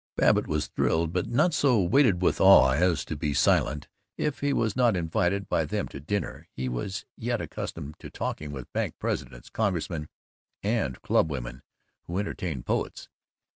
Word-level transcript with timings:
Babbitt 0.17 0.47
was 0.47 0.65
thrilled, 0.65 1.13
but 1.13 1.27
not 1.27 1.53
so 1.53 1.79
weighted 1.79 2.23
with 2.23 2.41
awe 2.41 2.71
as 2.71 3.05
to 3.05 3.15
be 3.15 3.35
silent. 3.35 3.87
If 4.17 4.39
he 4.39 4.51
was 4.51 4.75
not 4.75 4.95
invited 4.97 5.47
by 5.47 5.65
them 5.65 5.87
to 5.89 5.99
dinner, 5.99 6.47
he 6.55 6.67
was 6.67 7.05
yet 7.15 7.39
accustomed 7.39 7.99
to 7.99 8.09
talking 8.09 8.51
with 8.51 8.73
bank 8.73 8.95
presidents, 8.97 9.51
congressmen, 9.51 10.09
and 10.63 10.99
clubwomen 11.03 11.61
who 12.07 12.17
entertained 12.17 12.65
poets. 12.65 13.09